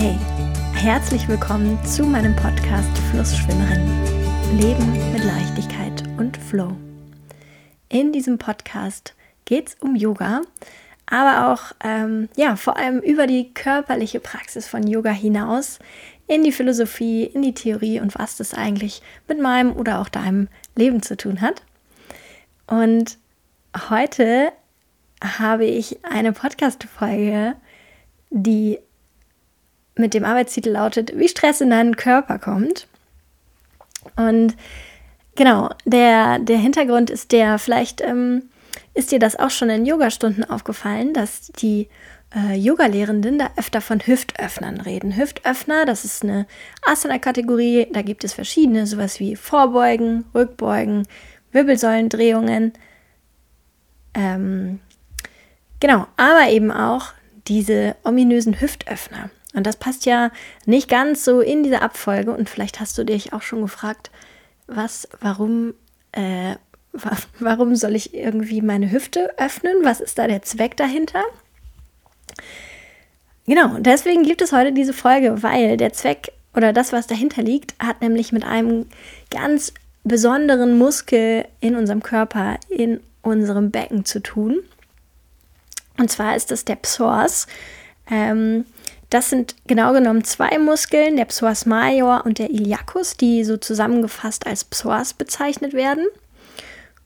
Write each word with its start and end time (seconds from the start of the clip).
Hey, 0.00 0.16
herzlich 0.74 1.26
willkommen 1.26 1.76
zu 1.84 2.04
meinem 2.04 2.36
Podcast 2.36 2.96
Flussschwimmerin. 3.10 3.84
Leben 4.56 4.92
mit 5.12 5.24
Leichtigkeit 5.24 6.04
und 6.18 6.36
Flow. 6.36 6.76
In 7.88 8.12
diesem 8.12 8.38
Podcast 8.38 9.16
geht 9.44 9.70
es 9.70 9.74
um 9.80 9.96
Yoga, 9.96 10.42
aber 11.06 11.52
auch 11.52 11.74
ähm, 11.82 12.28
ja, 12.36 12.54
vor 12.54 12.76
allem 12.76 13.00
über 13.00 13.26
die 13.26 13.52
körperliche 13.52 14.20
Praxis 14.20 14.68
von 14.68 14.86
Yoga 14.86 15.10
hinaus, 15.10 15.80
in 16.28 16.44
die 16.44 16.52
Philosophie, 16.52 17.24
in 17.24 17.42
die 17.42 17.54
Theorie 17.54 17.98
und 17.98 18.16
was 18.16 18.36
das 18.36 18.54
eigentlich 18.54 19.02
mit 19.26 19.40
meinem 19.40 19.72
oder 19.74 19.98
auch 20.00 20.08
deinem 20.08 20.46
Leben 20.76 21.02
zu 21.02 21.16
tun 21.16 21.40
hat. 21.40 21.64
Und 22.68 23.18
heute 23.90 24.52
habe 25.24 25.64
ich 25.64 25.98
eine 26.04 26.32
Podcast-Folge, 26.32 27.56
die 28.30 28.78
mit 29.98 30.14
dem 30.14 30.24
Arbeitstitel 30.24 30.70
lautet, 30.70 31.18
wie 31.18 31.28
Stress 31.28 31.60
in 31.60 31.70
deinen 31.70 31.96
Körper 31.96 32.38
kommt. 32.38 32.86
Und 34.16 34.54
genau, 35.36 35.70
der, 35.84 36.38
der 36.38 36.58
Hintergrund 36.58 37.10
ist 37.10 37.32
der, 37.32 37.58
vielleicht 37.58 38.00
ähm, 38.00 38.44
ist 38.94 39.12
dir 39.12 39.18
das 39.18 39.36
auch 39.36 39.50
schon 39.50 39.70
in 39.70 39.86
Yogastunden 39.86 40.44
aufgefallen, 40.44 41.14
dass 41.14 41.48
die 41.52 41.88
äh, 42.34 42.56
Yoga-Lehrenden 42.56 43.38
da 43.38 43.50
öfter 43.56 43.80
von 43.80 44.00
Hüftöffnern 44.00 44.80
reden. 44.80 45.16
Hüftöffner, 45.16 45.86
das 45.86 46.04
ist 46.04 46.22
eine 46.22 46.46
Asana-Kategorie, 46.82 47.88
da 47.92 48.02
gibt 48.02 48.24
es 48.24 48.34
verschiedene, 48.34 48.86
sowas 48.86 49.20
wie 49.20 49.36
Vorbeugen, 49.36 50.24
Rückbeugen, 50.34 51.06
Wirbelsäulendrehungen. 51.52 52.72
Ähm, 54.14 54.80
genau, 55.80 56.06
aber 56.16 56.50
eben 56.50 56.70
auch 56.70 57.12
diese 57.46 57.96
ominösen 58.04 58.60
Hüftöffner. 58.60 59.30
Und 59.54 59.66
das 59.66 59.76
passt 59.76 60.06
ja 60.06 60.30
nicht 60.66 60.88
ganz 60.88 61.24
so 61.24 61.40
in 61.40 61.62
diese 61.62 61.82
Abfolge. 61.82 62.32
Und 62.32 62.48
vielleicht 62.48 62.80
hast 62.80 62.98
du 62.98 63.04
dich 63.04 63.32
auch 63.32 63.42
schon 63.42 63.62
gefragt, 63.62 64.10
was, 64.66 65.08
warum, 65.20 65.74
äh, 66.12 66.54
wa 66.92 67.16
warum 67.38 67.74
soll 67.76 67.94
ich 67.96 68.14
irgendwie 68.14 68.62
meine 68.62 68.90
Hüfte 68.90 69.34
öffnen? 69.38 69.76
Was 69.82 70.00
ist 70.00 70.18
da 70.18 70.26
der 70.26 70.42
Zweck 70.42 70.76
dahinter? 70.76 71.22
Genau, 73.46 73.78
deswegen 73.78 74.24
gibt 74.24 74.42
es 74.42 74.52
heute 74.52 74.72
diese 74.72 74.92
Folge, 74.92 75.42
weil 75.42 75.78
der 75.78 75.94
Zweck 75.94 76.32
oder 76.54 76.74
das, 76.74 76.92
was 76.92 77.06
dahinter 77.06 77.42
liegt, 77.42 77.74
hat 77.78 78.02
nämlich 78.02 78.32
mit 78.32 78.44
einem 78.44 78.86
ganz 79.30 79.72
besonderen 80.04 80.76
Muskel 80.76 81.46
in 81.60 81.74
unserem 81.74 82.02
Körper, 82.02 82.58
in 82.68 83.00
unserem 83.22 83.70
Becken 83.70 84.04
zu 84.04 84.20
tun. 84.20 84.58
Und 85.98 86.10
zwar 86.10 86.36
ist 86.36 86.50
das 86.50 86.64
der 86.64 86.76
Psoas. 86.76 87.46
Ähm, 88.10 88.64
das 89.10 89.30
sind 89.30 89.56
genau 89.66 89.92
genommen 89.92 90.24
zwei 90.24 90.58
Muskeln, 90.58 91.16
der 91.16 91.24
Psoas 91.24 91.64
major 91.64 92.26
und 92.26 92.38
der 92.38 92.50
Iliacus, 92.50 93.16
die 93.16 93.42
so 93.44 93.56
zusammengefasst 93.56 94.46
als 94.46 94.64
Psoas 94.64 95.14
bezeichnet 95.14 95.72
werden. 95.72 96.06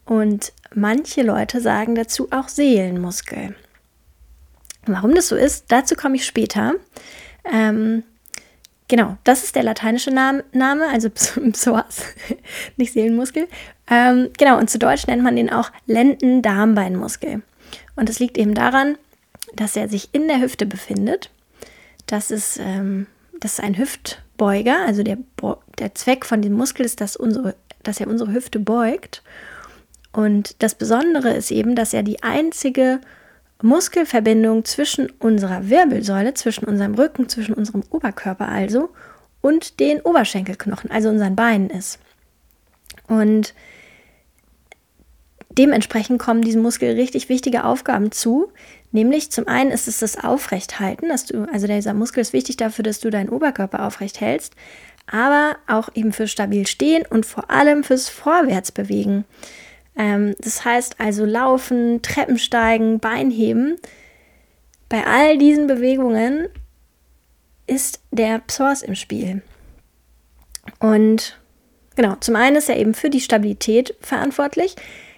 Und 0.05 0.53
manche 0.75 1.23
Leute 1.23 1.61
sagen 1.61 1.95
dazu 1.95 2.29
auch 2.33 2.49
Seelenmuskel. 2.49 3.55
Warum 4.87 5.15
das 5.15 5.29
so 5.29 5.37
ist, 5.37 5.67
dazu 5.69 5.95
komme 5.95 6.17
ich 6.17 6.27
später. 6.27 6.75
Ähm, 7.45 8.03
genau, 8.89 9.17
das 9.23 9.45
ist 9.45 9.55
der 9.55 9.63
lateinische 9.63 10.11
Name, 10.11 10.43
also 10.91 11.09
Psoas, 11.53 12.03
nicht 12.77 12.93
Seelenmuskel. 12.93 13.47
Ähm, 13.89 14.31
genau, 14.37 14.59
und 14.59 14.71
zu 14.71 14.79
Deutsch 14.81 15.07
nennt 15.07 15.23
man 15.23 15.37
den 15.37 15.51
auch 15.51 15.71
Lenden-Darmbeinmuskel. 15.87 17.43
Und 17.95 18.09
das 18.09 18.19
liegt 18.19 18.39
eben 18.39 18.55
daran, 18.55 18.99
dass 19.55 19.77
er 19.77 19.89
sich 19.89 20.09
in 20.13 20.27
der 20.27 20.41
Hüfte 20.41 20.67
befindet 20.67 21.31
das 22.07 22.31
ist, 22.31 22.59
ähm, 22.61 23.07
das 23.41 23.55
ist 23.55 23.61
ein 23.61 23.79
Hüftbeuger. 23.79 24.85
Also 24.87 25.03
der, 25.03 25.19
der 25.79 25.95
Zweck 25.95 26.27
von 26.27 26.43
dem 26.43 26.53
Muskel 26.53 26.85
ist, 26.85 27.01
dass, 27.01 27.17
unsere, 27.17 27.55
dass 27.83 28.01
er 28.01 28.09
unsere 28.09 28.33
Hüfte 28.33 28.59
beugt. 28.59 29.23
Und 30.13 30.63
das 30.63 30.75
Besondere 30.75 31.33
ist 31.33 31.51
eben, 31.51 31.75
dass 31.75 31.95
er 31.95 32.03
die 32.03 32.23
einzige 32.23 33.01
Muskelverbindung 33.63 34.65
zwischen 34.65 35.11
unserer 35.19 35.69
Wirbelsäule, 35.71 36.35
zwischen 36.35 36.67
unserem 36.67 36.95
Rücken, 36.95 37.29
zwischen 37.29 37.55
unserem 37.55 37.83
Oberkörper 37.91 38.49
also 38.49 38.91
und 39.41 39.81
den 39.81 40.01
Oberschenkelknochen, 40.01 40.91
also 40.91 41.09
unseren 41.09 41.37
Beinen 41.37 41.71
ist. 41.71 41.99
Und 43.09 43.55
dementsprechend 45.51 46.19
kommen 46.19 46.43
diesem 46.43 46.63
Muskel 46.63 46.95
richtig 46.95 47.29
wichtige 47.29 47.65
Aufgaben 47.65 48.13
zu, 48.13 48.53
Nämlich 48.93 49.31
zum 49.31 49.49
einen 49.49 49.71
ist 49.71 49.89
es 49.89 49.99
das 49.99 50.23
Aufrechthalten, 50.23 51.09
dass 51.09 51.25
du, 51.25 51.47
also 51.51 51.67
dieser 51.67 51.95
Muskel 51.95 52.21
ist 52.21 52.35
wichtig 52.35 52.59
dafür, 52.59 52.83
dass 52.83 53.01
du 53.01 53.11
deinen 53.11 53.31
Oberkörper 53.31 53.87
aufrecht 53.87 54.21
hältst, 54.21 54.55
aber 55.11 55.57
auch 55.67 55.89
eben 55.95 56.13
für 56.13 56.29
stabil 56.29 56.67
stehen 56.67 57.05
und 57.09 57.25
vor 57.25 57.51
allem 57.51 57.85
fürs 57.85 58.11
Vorwärtsbewegen. 58.11 59.25
Ähm, 59.97 60.35
das 60.39 60.65
heißt 60.65 61.01
also 61.01 61.25
Laufen, 61.25 62.03
Treppensteigen, 62.03 63.01
Beinheben. 63.01 63.77
Bei 64.91 65.07
all 65.07 65.39
diesen 65.39 65.67
Bewegungen 65.67 66.49
ist 67.67 68.01
der 68.11 68.41
Psoas 68.41 68.83
im 68.83 68.95
Spiel. 68.95 69.43
Und 70.79 71.41
genau, 71.97 72.17
zum 72.17 72.37
einen 72.37 72.57
ist 72.57 72.69
er 72.69 72.77
eben 72.77 72.93
für 72.93 73.09
die 73.09 73.21
Stabilität 73.21 73.95
verantwortlich. 74.01 74.77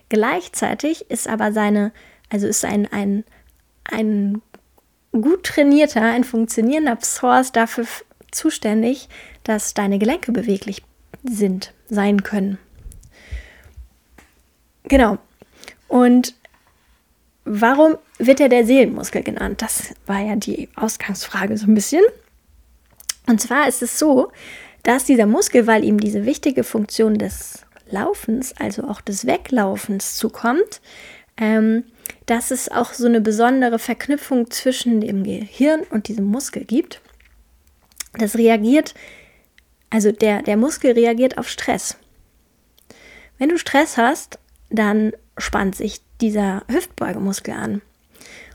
Gleichzeitig 0.08 1.10
ist 1.10 1.26
aber 1.26 1.52
seine, 1.52 1.92
also 2.30 2.46
ist 2.46 2.64
ein, 2.64 2.86
ein 2.92 3.24
ein 3.84 4.42
gut 5.12 5.44
trainierter, 5.44 6.02
ein 6.02 6.24
funktionierender 6.24 6.96
Psoas 6.96 7.52
dafür 7.52 7.86
zuständig, 8.30 9.08
dass 9.44 9.74
deine 9.74 9.98
Gelenke 9.98 10.32
beweglich 10.32 10.82
sind, 11.22 11.72
sein 11.88 12.22
können. 12.22 12.58
Genau. 14.84 15.18
Und 15.88 16.34
warum 17.44 17.96
wird 18.18 18.40
er 18.40 18.48
der 18.48 18.66
Seelenmuskel 18.66 19.22
genannt? 19.22 19.62
Das 19.62 19.94
war 20.06 20.20
ja 20.20 20.36
die 20.36 20.68
Ausgangsfrage 20.76 21.56
so 21.56 21.66
ein 21.66 21.74
bisschen. 21.74 22.02
Und 23.26 23.40
zwar 23.40 23.68
ist 23.68 23.82
es 23.82 23.98
so, 23.98 24.30
dass 24.82 25.04
dieser 25.04 25.26
Muskel, 25.26 25.66
weil 25.66 25.84
ihm 25.84 25.98
diese 25.98 26.26
wichtige 26.26 26.64
Funktion 26.64 27.16
des 27.16 27.64
Laufens, 27.90 28.54
also 28.58 28.84
auch 28.84 29.00
des 29.00 29.26
Weglaufens 29.26 30.16
zukommt, 30.16 30.80
ähm, 31.36 31.84
dass 32.26 32.50
es 32.50 32.70
auch 32.70 32.92
so 32.92 33.06
eine 33.06 33.20
besondere 33.20 33.78
Verknüpfung 33.78 34.50
zwischen 34.50 35.00
dem 35.00 35.24
Gehirn 35.24 35.82
und 35.90 36.08
diesem 36.08 36.24
Muskel 36.24 36.64
gibt. 36.64 37.00
Das 38.18 38.36
reagiert, 38.36 38.94
also 39.90 40.12
der, 40.12 40.42
der 40.42 40.56
Muskel 40.56 40.92
reagiert 40.92 41.38
auf 41.38 41.48
Stress. 41.48 41.96
Wenn 43.38 43.48
du 43.48 43.58
Stress 43.58 43.96
hast, 43.96 44.38
dann 44.70 45.12
spannt 45.36 45.74
sich 45.74 46.00
dieser 46.20 46.62
Hüftbeugemuskel 46.68 47.54
an. 47.54 47.82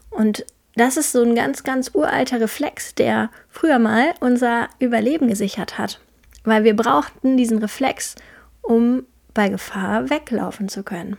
Und 0.09 0.45
das 0.75 0.97
ist 0.97 1.11
so 1.11 1.21
ein 1.21 1.35
ganz, 1.35 1.63
ganz 1.63 1.91
uralter 1.93 2.39
Reflex, 2.39 2.95
der 2.95 3.29
früher 3.49 3.79
mal 3.79 4.13
unser 4.21 4.69
Überleben 4.79 5.27
gesichert 5.27 5.77
hat. 5.77 5.99
Weil 6.43 6.63
wir 6.63 6.75
brauchten 6.75 7.37
diesen 7.37 7.57
Reflex, 7.57 8.15
um 8.61 9.03
bei 9.33 9.49
Gefahr 9.49 10.09
weglaufen 10.09 10.69
zu 10.69 10.83
können. 10.83 11.17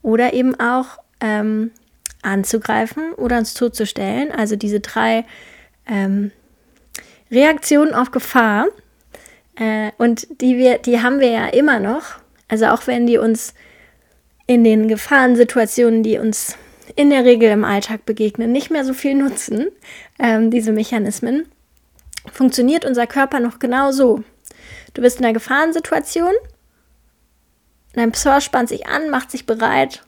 Oder 0.00 0.32
eben 0.32 0.58
auch 0.58 0.98
ähm, 1.22 1.70
anzugreifen 2.22 3.12
oder 3.14 3.38
uns 3.38 3.54
zuzustellen. 3.54 4.30
Also 4.32 4.56
diese 4.56 4.80
drei 4.80 5.24
ähm, 5.86 6.32
Reaktionen 7.30 7.94
auf 7.94 8.10
Gefahr. 8.10 8.66
Äh, 9.56 9.92
und 9.98 10.26
die, 10.40 10.58
wir, 10.58 10.78
die 10.78 11.00
haben 11.00 11.20
wir 11.20 11.30
ja 11.30 11.46
immer 11.46 11.80
noch. 11.80 12.18
Also 12.48 12.66
auch 12.66 12.86
wenn 12.86 13.06
die 13.06 13.18
uns 13.18 13.54
in 14.46 14.64
den 14.64 14.88
Gefahrensituationen, 14.88 16.02
die 16.02 16.18
uns 16.18 16.56
in 16.96 17.10
der 17.10 17.24
Regel 17.24 17.50
im 17.50 17.64
Alltag 17.64 18.04
begegnen, 18.04 18.52
nicht 18.52 18.70
mehr 18.70 18.84
so 18.84 18.92
viel 18.92 19.14
nutzen, 19.14 19.68
ähm, 20.18 20.50
diese 20.50 20.72
Mechanismen, 20.72 21.46
funktioniert 22.30 22.84
unser 22.84 23.06
Körper 23.06 23.40
noch 23.40 23.58
genau 23.58 23.92
so. 23.92 24.22
Du 24.92 25.00
bist 25.00 25.18
in 25.18 25.24
einer 25.24 25.32
Gefahrensituation, 25.32 26.32
dein 27.94 28.12
Psor 28.12 28.40
spannt 28.40 28.68
sich 28.68 28.86
an, 28.86 29.08
macht 29.08 29.30
sich 29.30 29.46
bereit 29.46 30.02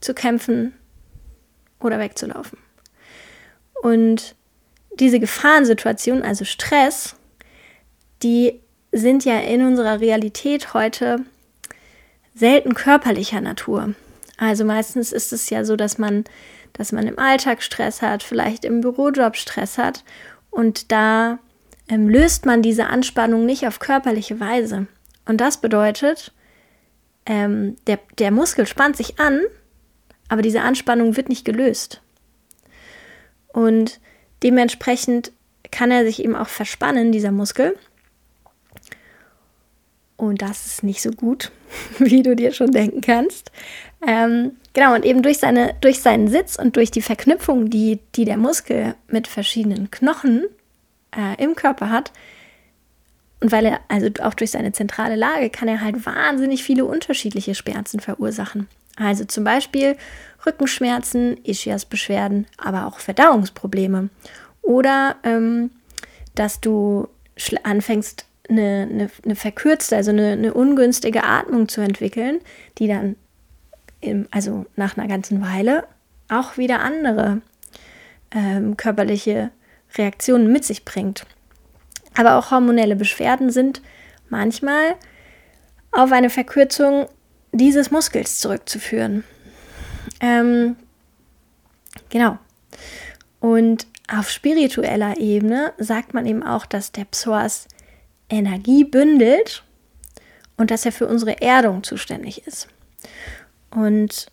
zu 0.00 0.14
kämpfen 0.14 0.74
oder 1.80 1.98
wegzulaufen. 1.98 2.58
Und 3.82 4.34
diese 4.98 5.20
Gefahrensituationen, 5.20 6.22
also 6.22 6.44
Stress, 6.44 7.16
die 8.22 8.60
sind 8.92 9.24
ja 9.24 9.38
in 9.38 9.64
unserer 9.64 10.00
Realität 10.00 10.74
heute 10.74 11.20
selten 12.34 12.74
körperlicher 12.74 13.40
Natur. 13.40 13.94
Also 14.36 14.64
meistens 14.64 15.12
ist 15.12 15.32
es 15.32 15.50
ja 15.50 15.64
so, 15.64 15.76
dass 15.76 15.98
man, 15.98 16.24
dass 16.72 16.92
man 16.92 17.06
im 17.06 17.18
Alltag 17.18 17.62
Stress 17.62 18.02
hat, 18.02 18.22
vielleicht 18.22 18.64
im 18.64 18.80
Bürojob 18.80 19.36
Stress 19.36 19.78
hat 19.78 20.04
und 20.50 20.90
da 20.92 21.38
ähm, 21.88 22.08
löst 22.08 22.46
man 22.46 22.62
diese 22.62 22.86
Anspannung 22.86 23.46
nicht 23.46 23.66
auf 23.66 23.78
körperliche 23.78 24.40
Weise. 24.40 24.86
Und 25.26 25.40
das 25.40 25.58
bedeutet, 25.58 26.32
ähm, 27.26 27.76
der, 27.86 27.98
der 28.18 28.30
Muskel 28.30 28.66
spannt 28.66 28.96
sich 28.96 29.20
an 29.20 29.40
aber 30.30 30.42
diese 30.42 30.62
Anspannung 30.62 31.16
wird 31.16 31.28
nicht 31.28 31.44
gelöst. 31.44 32.00
Und 33.48 34.00
dementsprechend 34.42 35.32
kann 35.70 35.90
er 35.90 36.04
sich 36.04 36.24
eben 36.24 36.36
auch 36.36 36.48
verspannen, 36.48 37.12
dieser 37.12 37.32
Muskel. 37.32 37.76
Und 40.16 40.40
das 40.40 40.66
ist 40.66 40.84
nicht 40.84 41.02
so 41.02 41.10
gut, 41.10 41.50
wie 41.98 42.22
du 42.22 42.36
dir 42.36 42.52
schon 42.52 42.70
denken 42.70 43.00
kannst. 43.00 43.50
Ähm, 44.06 44.52
genau, 44.72 44.94
und 44.94 45.04
eben 45.04 45.22
durch, 45.22 45.38
seine, 45.38 45.74
durch 45.80 46.00
seinen 46.00 46.28
Sitz 46.28 46.56
und 46.56 46.76
durch 46.76 46.92
die 46.92 47.02
Verknüpfung, 47.02 47.68
die, 47.68 47.98
die 48.14 48.24
der 48.24 48.36
Muskel 48.36 48.94
mit 49.08 49.26
verschiedenen 49.26 49.90
Knochen 49.90 50.44
äh, 51.14 51.42
im 51.42 51.56
Körper 51.56 51.90
hat, 51.90 52.12
und 53.40 53.52
weil 53.52 53.64
er, 53.64 53.80
also 53.88 54.08
auch 54.22 54.34
durch 54.34 54.50
seine 54.50 54.72
zentrale 54.72 55.16
Lage, 55.16 55.50
kann 55.50 55.66
er 55.66 55.80
halt 55.80 56.04
wahnsinnig 56.06 56.62
viele 56.62 56.84
unterschiedliche 56.84 57.54
Schmerzen 57.54 57.98
verursachen. 57.98 58.68
Also 59.00 59.24
zum 59.24 59.44
Beispiel 59.44 59.96
Rückenschmerzen, 60.44 61.38
Ischiasbeschwerden, 61.42 62.46
aber 62.58 62.86
auch 62.86 62.98
Verdauungsprobleme. 62.98 64.10
Oder 64.62 65.16
ähm, 65.22 65.70
dass 66.34 66.60
du 66.60 67.08
anfängst, 67.62 68.26
eine, 68.48 68.88
eine, 68.90 69.10
eine 69.24 69.36
verkürzte, 69.36 69.96
also 69.96 70.10
eine, 70.10 70.32
eine, 70.32 70.52
ungünstige 70.52 71.24
Atmung 71.24 71.68
zu 71.68 71.80
entwickeln, 71.80 72.40
die 72.78 72.88
dann, 72.88 73.16
im, 74.00 74.26
also 74.30 74.66
nach 74.76 74.98
einer 74.98 75.08
ganzen 75.08 75.40
Weile, 75.40 75.84
auch 76.28 76.58
wieder 76.58 76.80
andere 76.80 77.40
ähm, 78.32 78.76
körperliche 78.76 79.50
Reaktionen 79.96 80.52
mit 80.52 80.64
sich 80.64 80.84
bringt. 80.84 81.26
Aber 82.16 82.36
auch 82.36 82.50
hormonelle 82.50 82.96
Beschwerden 82.96 83.50
sind 83.50 83.80
manchmal 84.28 84.94
auf 85.92 86.12
eine 86.12 86.28
Verkürzung 86.28 87.08
dieses 87.52 87.90
Muskels 87.90 88.38
zurückzuführen. 88.40 89.24
Ähm, 90.20 90.76
genau. 92.08 92.38
Und 93.40 93.86
auf 94.08 94.30
spiritueller 94.30 95.18
Ebene 95.18 95.72
sagt 95.78 96.14
man 96.14 96.26
eben 96.26 96.42
auch, 96.42 96.66
dass 96.66 96.92
der 96.92 97.04
Psoas 97.04 97.68
Energie 98.28 98.84
bündelt 98.84 99.64
und 100.56 100.70
dass 100.70 100.84
er 100.84 100.92
für 100.92 101.06
unsere 101.06 101.40
Erdung 101.40 101.82
zuständig 101.82 102.46
ist. 102.46 102.68
Und 103.70 104.30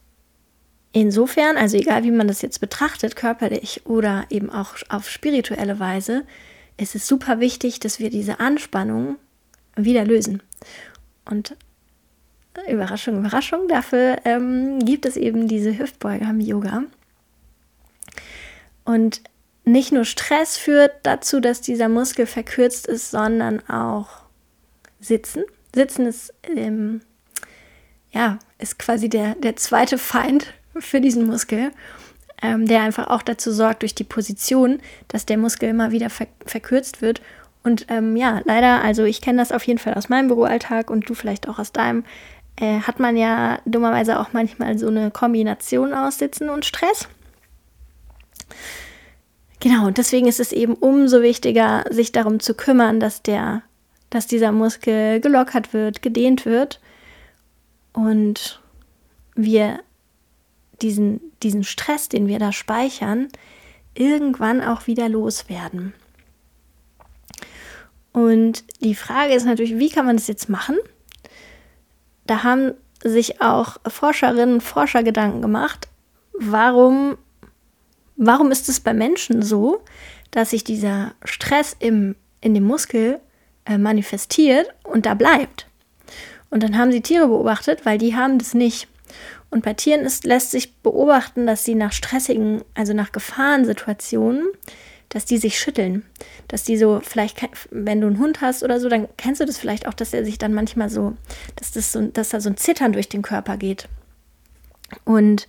insofern, 0.91 1.57
also 1.57 1.77
egal 1.77 2.03
wie 2.03 2.11
man 2.11 2.27
das 2.27 2.41
jetzt 2.41 2.59
betrachtet, 2.59 3.15
körperlich 3.15 3.85
oder 3.85 4.25
eben 4.29 4.49
auch 4.49 4.75
auf 4.89 5.09
spirituelle 5.09 5.79
Weise, 5.79 6.25
ist 6.77 6.95
es 6.95 7.07
super 7.07 7.39
wichtig, 7.39 7.79
dass 7.79 7.99
wir 7.99 8.09
diese 8.09 8.39
Anspannung 8.39 9.17
wieder 9.75 10.05
lösen. 10.05 10.41
Und 11.25 11.55
Überraschung, 12.69 13.19
Überraschung, 13.19 13.67
dafür 13.67 14.17
ähm, 14.25 14.79
gibt 14.79 15.05
es 15.05 15.17
eben 15.17 15.47
diese 15.47 15.77
Hüftbeuger 15.77 16.29
im 16.29 16.39
Yoga. 16.39 16.83
Und 18.85 19.21
nicht 19.65 19.91
nur 19.91 20.05
Stress 20.05 20.57
führt 20.57 20.93
dazu, 21.03 21.39
dass 21.39 21.61
dieser 21.61 21.89
Muskel 21.89 22.25
verkürzt 22.25 22.87
ist, 22.87 23.11
sondern 23.11 23.67
auch 23.69 24.07
Sitzen. 24.99 25.43
Sitzen 25.75 26.05
ist, 26.05 26.33
ähm, 26.55 27.01
ja, 28.11 28.39
ist 28.59 28.79
quasi 28.79 29.09
der, 29.09 29.35
der 29.35 29.57
zweite 29.57 29.97
Feind 29.97 30.53
für 30.79 31.01
diesen 31.01 31.27
Muskel, 31.27 31.71
ähm, 32.41 32.65
der 32.65 32.81
einfach 32.81 33.07
auch 33.07 33.21
dazu 33.21 33.51
sorgt, 33.51 33.81
durch 33.81 33.93
die 33.93 34.03
Position, 34.03 34.79
dass 35.09 35.25
der 35.25 35.37
Muskel 35.37 35.69
immer 35.69 35.91
wieder 35.91 36.09
ver 36.09 36.27
verkürzt 36.45 37.01
wird. 37.01 37.21
Und 37.63 37.87
ähm, 37.89 38.15
ja, 38.15 38.41
leider, 38.45 38.81
also 38.81 39.03
ich 39.03 39.19
kenne 39.19 39.39
das 39.39 39.51
auf 39.51 39.63
jeden 39.63 39.79
Fall 39.79 39.95
aus 39.95 40.07
meinem 40.07 40.29
Büroalltag 40.29 40.89
und 40.89 41.09
du 41.09 41.13
vielleicht 41.13 41.49
auch 41.49 41.59
aus 41.59 41.73
deinem, 41.73 42.05
äh, 42.59 42.81
hat 42.81 42.99
man 42.99 43.15
ja 43.15 43.59
dummerweise 43.65 44.19
auch 44.19 44.33
manchmal 44.33 44.77
so 44.77 44.87
eine 44.87 45.11
Kombination 45.11 45.93
aus 45.93 46.17
Sitzen 46.17 46.49
und 46.49 46.65
Stress. 46.65 47.07
Genau, 49.59 49.87
und 49.87 49.97
deswegen 49.97 50.27
ist 50.27 50.39
es 50.39 50.51
eben 50.51 50.75
umso 50.75 51.21
wichtiger, 51.21 51.85
sich 51.89 52.11
darum 52.11 52.39
zu 52.39 52.53
kümmern, 52.53 52.99
dass 52.99 53.23
der, 53.23 53.63
dass 54.09 54.27
dieser 54.27 54.51
Muskel 54.51 55.19
gelockert 55.19 55.73
wird, 55.73 56.01
gedehnt 56.01 56.45
wird 56.45 56.79
und 57.93 58.61
wir 59.35 59.79
diesen, 60.81 61.21
diesen 61.41 61.63
Stress, 61.63 62.09
den 62.09 62.27
wir 62.27 62.37
da 62.39 62.51
speichern, 62.51 63.29
irgendwann 63.95 64.61
auch 64.61 64.85
wieder 64.85 65.09
loswerden. 65.09 65.93
Und 68.13 68.63
die 68.81 68.95
Frage 68.95 69.33
ist 69.33 69.45
natürlich, 69.45 69.77
wie 69.77 69.89
kann 69.89 70.05
man 70.05 70.17
das 70.17 70.27
jetzt 70.27 70.49
machen? 70.49 70.77
Da 72.27 72.43
haben 72.43 72.73
sich 73.03 73.41
auch 73.41 73.77
Forscherinnen 73.87 74.55
und 74.55 74.61
Forscher 74.61 75.03
Gedanken 75.03 75.41
gemacht, 75.41 75.87
warum 76.33 77.17
Warum 78.17 78.51
ist 78.51 78.67
es 78.67 78.79
bei 78.79 78.95
Menschen 78.95 79.43
so, 79.43 79.83
dass 80.31 80.49
sich 80.49 80.63
dieser 80.63 81.13
Stress 81.23 81.75
im, 81.79 82.15
in 82.41 82.55
dem 82.55 82.63
Muskel 82.63 83.19
äh, 83.65 83.77
manifestiert 83.77 84.67
und 84.83 85.05
da 85.05 85.13
bleibt? 85.13 85.67
Und 86.49 86.63
dann 86.63 86.77
haben 86.77 86.91
sie 86.91 87.01
Tiere 87.01 87.27
beobachtet, 87.27 87.85
weil 87.85 87.99
die 87.99 88.15
haben 88.15 88.39
das 88.39 88.55
nicht. 88.55 88.87
Und 89.51 89.63
bei 89.63 89.73
Tieren 89.73 90.01
ist, 90.01 90.25
lässt 90.25 90.51
sich 90.51 90.77
beobachten, 90.77 91.45
dass 91.45 91.63
sie 91.63 91.75
nach 91.75 91.91
stressigen, 91.91 92.63
also 92.73 92.93
nach 92.93 93.11
Gefahrensituationen, 93.11 94.47
dass 95.09 95.25
die 95.25 95.37
sich 95.37 95.59
schütteln. 95.59 96.03
Dass 96.47 96.63
die 96.63 96.77
so, 96.77 97.01
vielleicht, 97.03 97.37
wenn 97.71 98.01
du 98.01 98.07
einen 98.07 98.19
Hund 98.19 98.41
hast 98.41 98.63
oder 98.63 98.79
so, 98.79 98.89
dann 98.89 99.07
kennst 99.17 99.41
du 99.41 99.45
das 99.45 99.57
vielleicht 99.57 99.87
auch, 99.87 99.93
dass 99.93 100.13
er 100.13 100.25
sich 100.25 100.37
dann 100.37 100.53
manchmal 100.53 100.89
so, 100.89 101.15
dass, 101.55 101.71
das 101.71 101.91
so, 101.91 102.01
dass 102.07 102.29
da 102.29 102.39
so 102.39 102.49
ein 102.49 102.57
Zittern 102.57 102.93
durch 102.93 103.09
den 103.09 103.21
Körper 103.21 103.57
geht. 103.57 103.87
Und 105.05 105.47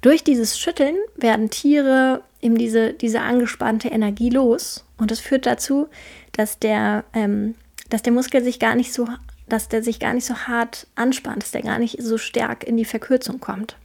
durch 0.00 0.22
dieses 0.22 0.58
Schütteln 0.58 0.96
werden 1.16 1.50
Tiere 1.50 2.22
eben 2.40 2.58
diese, 2.58 2.92
diese 2.92 3.20
angespannte 3.20 3.88
Energie 3.88 4.28
los 4.28 4.84
und 4.98 5.10
das 5.10 5.20
führt 5.20 5.46
dazu, 5.46 5.88
dass 6.32 6.58
der, 6.58 7.04
ähm, 7.14 7.54
dass 7.88 8.02
der 8.02 8.12
Muskel 8.12 8.44
sich 8.44 8.58
gar 8.58 8.74
nicht 8.74 8.92
so, 8.92 9.08
dass 9.48 9.68
der 9.68 9.82
sich 9.82 10.00
gar 10.00 10.12
nicht 10.12 10.26
so 10.26 10.34
hart 10.34 10.86
anspannt, 10.94 11.42
dass 11.42 11.52
der 11.52 11.62
gar 11.62 11.78
nicht 11.78 12.02
so 12.02 12.18
stark 12.18 12.64
in 12.64 12.76
die 12.76 12.84
Verkürzung 12.84 13.40
kommt. 13.40 13.76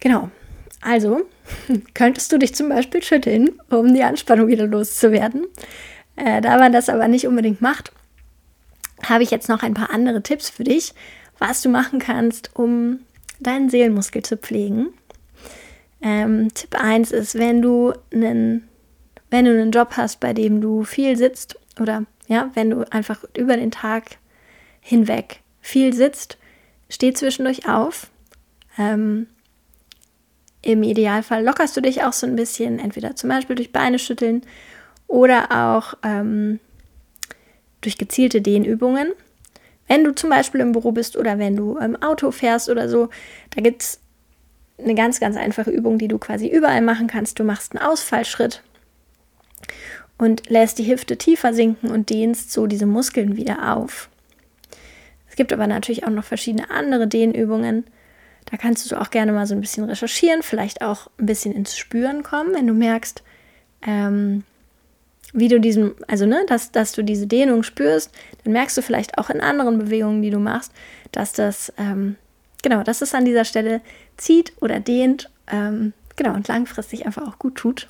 Genau. 0.00 0.30
Also 0.80 1.22
könntest 1.94 2.32
du 2.32 2.38
dich 2.38 2.54
zum 2.54 2.68
Beispiel 2.68 3.02
schütteln, 3.02 3.58
um 3.70 3.92
die 3.94 4.02
Anspannung 4.02 4.48
wieder 4.48 4.66
loszuwerden. 4.66 5.46
Äh, 6.16 6.40
da 6.40 6.58
man 6.58 6.72
das 6.72 6.88
aber 6.88 7.08
nicht 7.08 7.26
unbedingt 7.26 7.60
macht, 7.60 7.92
habe 9.02 9.22
ich 9.22 9.30
jetzt 9.30 9.48
noch 9.48 9.62
ein 9.62 9.74
paar 9.74 9.90
andere 9.90 10.22
Tipps 10.22 10.48
für 10.48 10.64
dich, 10.64 10.94
was 11.38 11.62
du 11.62 11.68
machen 11.68 11.98
kannst, 11.98 12.50
um 12.54 13.00
deinen 13.40 13.68
Seelenmuskel 13.68 14.22
zu 14.22 14.36
pflegen. 14.36 14.88
Ähm, 16.00 16.52
Tipp 16.54 16.74
1 16.74 17.12
ist, 17.12 17.36
wenn 17.36 17.62
du 17.62 17.92
einen, 18.12 18.68
wenn 19.30 19.44
du 19.44 19.50
einen 19.50 19.70
Job 19.70 19.94
hast, 19.96 20.20
bei 20.20 20.32
dem 20.32 20.60
du 20.60 20.84
viel 20.84 21.16
sitzt 21.16 21.58
oder 21.80 22.04
ja, 22.26 22.50
wenn 22.54 22.70
du 22.70 22.90
einfach 22.90 23.24
über 23.36 23.56
den 23.56 23.70
Tag 23.70 24.18
hinweg 24.80 25.40
viel 25.60 25.92
sitzt, 25.92 26.38
steh 26.88 27.12
zwischendurch 27.12 27.68
auf. 27.68 28.10
Ähm, 28.78 29.26
Im 30.66 30.82
Idealfall 30.82 31.44
lockerst 31.44 31.76
du 31.76 31.80
dich 31.80 32.02
auch 32.02 32.12
so 32.12 32.26
ein 32.26 32.34
bisschen, 32.34 32.80
entweder 32.80 33.14
zum 33.14 33.30
Beispiel 33.30 33.54
durch 33.54 33.70
Beine 33.70 34.00
schütteln 34.00 34.42
oder 35.06 35.52
auch 35.52 35.94
ähm, 36.02 36.58
durch 37.82 37.96
gezielte 37.98 38.40
Dehnübungen. 38.40 39.12
Wenn 39.86 40.02
du 40.02 40.12
zum 40.12 40.28
Beispiel 40.28 40.60
im 40.60 40.72
Büro 40.72 40.90
bist 40.90 41.16
oder 41.16 41.38
wenn 41.38 41.54
du 41.54 41.76
im 41.76 41.94
Auto 42.02 42.32
fährst 42.32 42.68
oder 42.68 42.88
so, 42.88 43.10
da 43.54 43.62
gibt 43.62 43.82
es 43.82 44.00
eine 44.76 44.96
ganz, 44.96 45.20
ganz 45.20 45.36
einfache 45.36 45.70
Übung, 45.70 45.98
die 45.98 46.08
du 46.08 46.18
quasi 46.18 46.48
überall 46.48 46.82
machen 46.82 47.06
kannst. 47.06 47.38
Du 47.38 47.44
machst 47.44 47.76
einen 47.76 47.86
Ausfallschritt 47.86 48.64
und 50.18 50.50
lässt 50.50 50.80
die 50.80 50.92
Hüfte 50.92 51.16
tiefer 51.16 51.54
sinken 51.54 51.92
und 51.92 52.10
dehnst 52.10 52.50
so 52.50 52.66
diese 52.66 52.86
Muskeln 52.86 53.36
wieder 53.36 53.76
auf. 53.76 54.10
Es 55.30 55.36
gibt 55.36 55.52
aber 55.52 55.68
natürlich 55.68 56.02
auch 56.02 56.10
noch 56.10 56.24
verschiedene 56.24 56.72
andere 56.72 57.06
Dehnübungen. 57.06 57.84
Da 58.50 58.56
kannst 58.56 58.90
du 58.90 59.00
auch 59.00 59.10
gerne 59.10 59.32
mal 59.32 59.46
so 59.46 59.54
ein 59.54 59.60
bisschen 59.60 59.84
recherchieren, 59.84 60.42
vielleicht 60.42 60.82
auch 60.82 61.08
ein 61.18 61.26
bisschen 61.26 61.52
ins 61.52 61.76
Spüren 61.76 62.22
kommen, 62.22 62.54
wenn 62.54 62.66
du 62.66 62.74
merkst, 62.74 63.22
ähm, 63.86 64.44
wie 65.32 65.48
du 65.48 65.60
diesen, 65.60 65.94
also 66.06 66.26
ne, 66.26 66.44
dass, 66.46 66.72
dass 66.72 66.92
du 66.92 67.02
diese 67.02 67.26
Dehnung 67.26 67.62
spürst, 67.62 68.10
dann 68.44 68.52
merkst 68.52 68.76
du 68.76 68.82
vielleicht 68.82 69.18
auch 69.18 69.30
in 69.30 69.40
anderen 69.40 69.78
Bewegungen, 69.78 70.22
die 70.22 70.30
du 70.30 70.38
machst, 70.38 70.72
dass 71.12 71.32
das, 71.32 71.72
ähm, 71.76 72.16
genau, 72.62 72.82
dass 72.82 73.02
es 73.02 73.14
an 73.14 73.24
dieser 73.24 73.44
Stelle 73.44 73.80
zieht 74.16 74.52
oder 74.60 74.80
dehnt, 74.80 75.28
ähm, 75.48 75.92
genau, 76.14 76.34
und 76.34 76.48
langfristig 76.48 77.04
einfach 77.04 77.26
auch 77.26 77.38
gut 77.38 77.56
tut. 77.56 77.88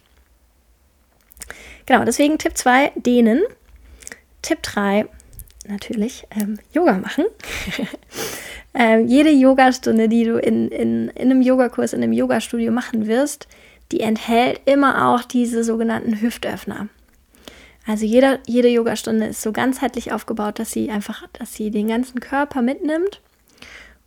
Genau, 1.84 2.04
deswegen 2.04 2.38
Tipp 2.38 2.56
2, 2.56 2.92
dehnen. 2.96 3.42
Tipp 4.42 4.62
3, 4.62 5.06
natürlich 5.68 6.26
ähm, 6.30 6.58
Yoga 6.72 6.98
machen. 6.98 7.24
ähm, 8.74 9.06
jede 9.06 9.30
Yogastunde, 9.30 10.08
die 10.08 10.24
du 10.24 10.38
in, 10.38 10.68
in, 10.68 11.08
in 11.08 11.30
einem 11.30 11.42
Yogakurs, 11.42 11.92
in 11.92 12.02
einem 12.02 12.12
Yogastudio 12.12 12.72
machen 12.72 13.06
wirst, 13.06 13.48
die 13.92 14.00
enthält 14.00 14.60
immer 14.64 15.08
auch 15.08 15.22
diese 15.22 15.62
sogenannten 15.64 16.20
Hüftöffner. 16.20 16.88
Also 17.86 18.04
jeder, 18.04 18.40
jede 18.46 18.68
Yogastunde 18.68 19.26
ist 19.26 19.42
so 19.42 19.52
ganzheitlich 19.52 20.12
aufgebaut, 20.12 20.58
dass 20.58 20.72
sie 20.72 20.90
einfach, 20.90 21.26
dass 21.32 21.54
sie 21.54 21.70
den 21.70 21.88
ganzen 21.88 22.18
Körper 22.20 22.62
mitnimmt 22.62 23.20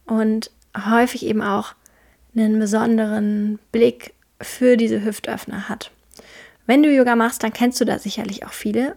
und 0.05 0.51
häufig 0.75 1.25
eben 1.25 1.41
auch 1.41 1.75
einen 2.35 2.59
besonderen 2.59 3.59
Blick 3.71 4.13
für 4.41 4.75
diese 4.75 5.03
Hüftöffner 5.03 5.69
hat. 5.69 5.91
Wenn 6.65 6.83
du 6.83 6.93
Yoga 6.93 7.15
machst, 7.15 7.41
dann 7.43 7.53
kennst 7.53 7.79
du 7.81 7.85
da 7.85 7.97
sicherlich 7.99 8.45
auch 8.45 8.53
viele. 8.53 8.95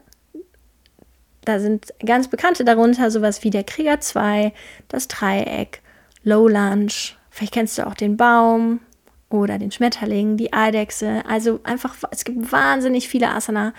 Da 1.45 1.59
sind 1.59 1.93
ganz 2.05 2.29
bekannte 2.29 2.65
darunter 2.65 3.11
sowas 3.11 3.43
wie 3.43 3.51
der 3.51 3.65
Krieger 3.65 4.01
2, 4.01 4.53
das 4.89 5.09
Dreieck, 5.09 5.81
Low 6.23 6.47
Lunge, 6.47 6.93
vielleicht 7.31 7.53
kennst 7.53 7.79
du 7.79 7.87
auch 7.87 7.95
den 7.95 8.17
Baum 8.17 8.81
oder 9.29 9.59
den 9.59 9.73
Schmetterling, 9.73 10.37
die 10.37 10.53
Eidechse. 10.53 11.25
Also 11.27 11.61
einfach, 11.65 11.97
es 12.11 12.25
gibt 12.25 12.53
wahnsinnig 12.53 13.09
viele 13.09 13.31
Asana, 13.31 13.73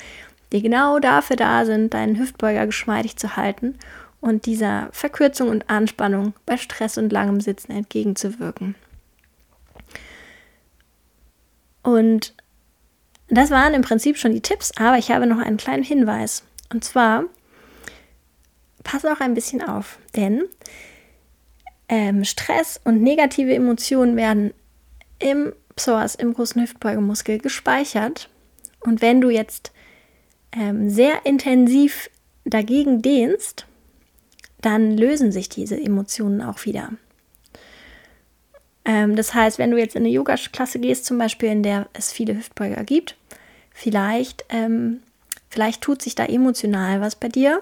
die 0.51 0.61
genau 0.61 0.99
dafür 0.99 1.35
da 1.35 1.65
sind, 1.65 1.93
deinen 1.93 2.19
Hüftbeuger 2.19 2.65
geschmeidig 2.65 3.15
zu 3.15 3.37
halten 3.37 3.75
und 4.19 4.45
dieser 4.45 4.89
Verkürzung 4.91 5.49
und 5.49 5.69
Anspannung 5.69 6.33
bei 6.45 6.57
Stress 6.57 6.97
und 6.97 7.11
langem 7.11 7.41
Sitzen 7.41 7.71
entgegenzuwirken. 7.71 8.75
Und 11.81 12.33
das 13.27 13.51
waren 13.51 13.73
im 13.73 13.81
Prinzip 13.81 14.17
schon 14.17 14.31
die 14.31 14.41
Tipps, 14.41 14.71
aber 14.77 14.97
ich 14.97 15.11
habe 15.11 15.27
noch 15.27 15.39
einen 15.39 15.57
kleinen 15.57 15.83
Hinweis. 15.83 16.43
Und 16.71 16.83
zwar, 16.83 17.25
pass 18.83 19.05
auch 19.05 19.19
ein 19.19 19.33
bisschen 19.33 19.61
auf, 19.61 19.97
denn 20.15 20.43
ähm, 21.89 22.23
Stress 22.23 22.79
und 22.83 23.01
negative 23.01 23.53
Emotionen 23.53 24.15
werden 24.15 24.53
im 25.19 25.53
Psoas, 25.75 26.15
im 26.15 26.33
großen 26.33 26.61
Hüftbeugemuskel, 26.61 27.39
gespeichert. 27.39 28.29
Und 28.81 29.01
wenn 29.01 29.21
du 29.21 29.29
jetzt 29.29 29.71
ähm, 30.51 30.89
sehr 30.89 31.25
intensiv 31.25 32.09
dagegen 32.45 33.01
dehnst, 33.01 33.65
dann 34.61 34.97
lösen 34.97 35.31
sich 35.31 35.49
diese 35.49 35.79
Emotionen 35.79 36.41
auch 36.41 36.65
wieder. 36.65 36.91
Ähm, 38.85 39.15
das 39.15 39.33
heißt, 39.33 39.59
wenn 39.59 39.71
du 39.71 39.77
jetzt 39.77 39.95
in 39.95 40.03
eine 40.03 40.11
Yoga-Klasse 40.11 40.79
gehst, 40.79 41.05
zum 41.05 41.17
Beispiel, 41.17 41.49
in 41.49 41.63
der 41.63 41.87
es 41.93 42.11
viele 42.11 42.35
Hüftbeuger 42.35 42.83
gibt, 42.83 43.15
vielleicht, 43.71 44.45
ähm, 44.49 45.01
vielleicht 45.49 45.81
tut 45.81 46.01
sich 46.01 46.15
da 46.15 46.25
emotional 46.25 47.01
was 47.01 47.15
bei 47.15 47.29
dir. 47.29 47.61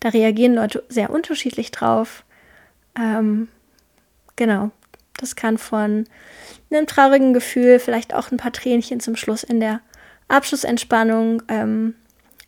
Da 0.00 0.10
reagieren 0.10 0.54
Leute 0.54 0.84
sehr 0.88 1.10
unterschiedlich 1.10 1.70
drauf. 1.70 2.24
Ähm, 2.98 3.48
genau, 4.36 4.70
das 5.18 5.36
kann 5.36 5.58
von 5.58 6.06
einem 6.70 6.86
traurigen 6.86 7.32
Gefühl, 7.32 7.78
vielleicht 7.78 8.14
auch 8.14 8.30
ein 8.30 8.36
paar 8.36 8.52
Tränchen 8.52 9.00
zum 9.00 9.16
Schluss 9.16 9.42
in 9.42 9.60
der 9.60 9.80
Abschlussentspannung, 10.28 11.42
ähm, 11.48 11.94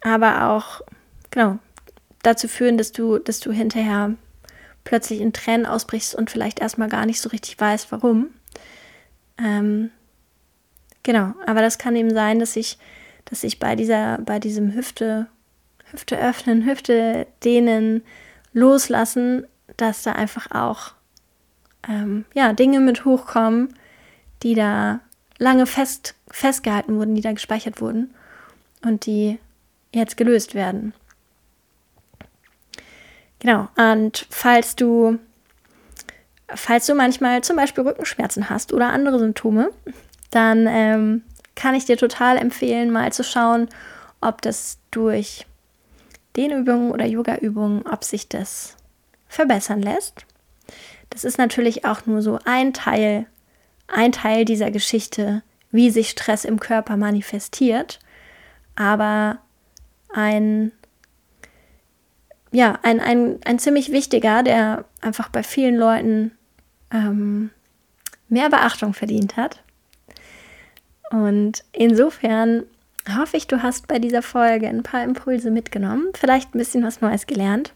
aber 0.01 0.51
auch, 0.51 0.81
genau, 1.31 1.59
dazu 2.23 2.49
führen, 2.49 2.79
dass 2.79 2.93
du, 2.93 3.19
dass 3.19 3.41
du 3.41 3.53
hinterher 3.53 4.15
plötzlich 4.85 5.21
in 5.21 5.33
Tränen 5.33 5.67
ausbrichst 5.67 6.15
und 6.15 6.31
vielleicht 6.31 6.61
erstmal 6.61 6.89
gar 6.89 7.07
nicht 7.07 7.21
so 7.21 7.29
richtig 7.29 7.59
weißt, 7.61 7.93
warum. 7.93 8.29
Ähm, 9.39 9.91
genau, 11.03 11.35
aber 11.47 11.61
das 11.61 11.79
kann 11.79 11.95
eben 11.95 12.13
sein, 12.13 12.39
dass 12.39 12.57
ich, 12.57 12.79
dass 13.25 13.45
ich 13.45 13.59
bei 13.59 13.77
dieser, 13.77 14.19
bei 14.19 14.39
diesem 14.39 14.75
Hüfte, 14.75 15.29
Hüfte 15.93 16.19
öffnen, 16.19 16.65
Hüfte 16.65 17.27
dehnen, 17.45 18.03
loslassen, 18.53 19.47
dass 19.77 20.03
da 20.03 20.13
einfach 20.13 20.51
auch 20.51 20.93
ähm, 21.89 22.25
ja, 22.35 22.53
Dinge 22.53 22.81
mit 22.81 23.05
hochkommen, 23.05 23.75
die 24.43 24.55
da 24.55 25.01
lange 25.39 25.67
fest, 25.67 26.15
festgehalten 26.31 26.97
wurden, 26.97 27.15
die 27.15 27.21
da 27.21 27.33
gespeichert 27.33 27.81
wurden 27.81 28.15
und 28.83 29.07
die 29.07 29.39
jetzt 29.95 30.17
gelöst 30.17 30.55
werden. 30.55 30.93
Genau, 33.41 33.69
und 33.77 34.27
falls 34.31 34.75
du, 34.75 35.19
falls 36.49 36.87
du 36.87 36.95
manchmal 36.95 37.43
zum 37.43 37.57
Beispiel 37.57 37.85
Rückenschmerzen 37.85 38.51
hast 38.51 38.73
oder 38.73 38.89
andere 38.89 39.19
Symptome, 39.19 39.71
dann 40.31 40.67
ähm, 40.69 41.23
kann 41.55 41.75
ich 41.75 41.85
dir 41.85 41.97
total 41.97 42.37
empfehlen, 42.37 42.91
mal 42.91 43.13
zu 43.13 43.23
schauen, 43.23 43.69
ob 44.21 44.43
das 44.43 44.79
durch 44.91 45.47
Dehnübungen 46.37 46.91
oder 46.91 47.07
Yoga-Übungen, 47.07 47.87
ob 47.87 48.05
sich 48.05 48.29
das 48.29 48.77
verbessern 49.29 49.83
lässt. 49.83 50.25
Das 51.11 51.25
ist 51.25 51.39
natürlich 51.39 51.85
auch 51.85 52.07
nur 52.07 52.23
so 52.23 52.39
ein 52.45 52.73
Teil, 52.73 53.27
ein 53.87 54.13
Teil 54.13 54.45
dieser 54.45 54.71
Geschichte, 54.71 55.43
wie 55.71 55.91
sich 55.91 56.11
Stress 56.11 56.45
im 56.45 56.61
Körper 56.61 56.97
manifestiert, 56.97 57.99
aber 58.77 59.39
ein 60.11 60.73
ja, 62.51 62.79
ein, 62.83 63.01
ein, 63.01 63.41
ein 63.45 63.59
ziemlich 63.59 63.93
wichtiger, 63.93 64.43
der 64.43 64.85
einfach 65.01 65.29
bei 65.29 65.43
vielen 65.43 65.77
Leuten 65.77 66.33
ähm, 66.91 67.51
mehr 68.29 68.49
Beachtung 68.49 68.95
verdient 68.95 69.37
hat. 69.37 69.63
Und 71.11 71.65
insofern 71.73 72.65
hoffe 73.17 73.37
ich, 73.37 73.47
du 73.47 73.63
hast 73.63 73.87
bei 73.87 73.99
dieser 73.99 74.23
Folge 74.23 74.69
ein 74.69 74.83
paar 74.83 75.05
Impulse 75.05 75.51
mitgenommen, 75.51 76.09
vielleicht 76.15 76.55
ein 76.55 76.59
bisschen 76.59 76.85
was 76.85 77.01
Neues 77.01 77.27
gelernt. 77.27 77.73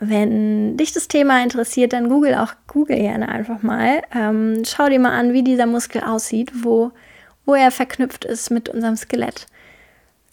Wenn 0.00 0.76
dich 0.78 0.92
das 0.92 1.08
Thema 1.08 1.42
interessiert, 1.42 1.92
dann 1.92 2.08
google 2.08 2.34
auch 2.34 2.54
Google 2.66 2.96
gerne 2.96 3.28
einfach 3.28 3.62
mal. 3.62 4.02
Ähm, 4.14 4.62
schau 4.64 4.88
dir 4.88 4.98
mal 4.98 5.12
an, 5.12 5.34
wie 5.34 5.42
dieser 5.42 5.66
Muskel 5.66 6.02
aussieht, 6.02 6.50
wo, 6.64 6.90
wo 7.44 7.54
er 7.54 7.70
verknüpft 7.70 8.24
ist 8.24 8.50
mit 8.50 8.70
unserem 8.70 8.96
Skelett. 8.96 9.46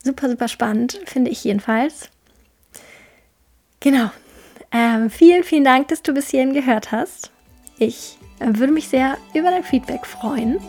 Super, 0.03 0.29
super 0.29 0.47
spannend, 0.47 1.01
finde 1.05 1.31
ich 1.31 1.43
jedenfalls. 1.43 2.09
Genau. 3.81 4.09
Ähm, 4.71 5.09
vielen, 5.09 5.43
vielen 5.43 5.65
Dank, 5.65 5.89
dass 5.89 6.01
du 6.01 6.13
bis 6.13 6.29
hierhin 6.29 6.53
gehört 6.53 6.91
hast. 6.91 7.31
Ich 7.77 8.17
würde 8.39 8.71
mich 8.71 8.87
sehr 8.87 9.17
über 9.33 9.51
dein 9.51 9.63
Feedback 9.63 10.05
freuen. 10.05 10.59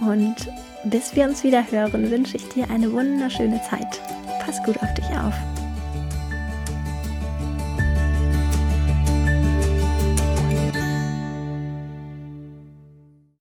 Und 0.00 0.36
bis 0.84 1.14
wir 1.14 1.24
uns 1.24 1.44
wieder 1.44 1.70
hören, 1.70 2.10
wünsche 2.10 2.36
ich 2.36 2.48
dir 2.48 2.68
eine 2.70 2.90
wunderschöne 2.92 3.60
Zeit. 3.62 4.00
Pass 4.44 4.62
gut 4.64 4.80
auf 4.82 4.92
dich 4.94 5.06
auf. 5.10 5.34